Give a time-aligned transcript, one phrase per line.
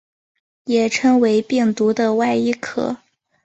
[0.63, 2.97] 也称为病毒的外衣壳。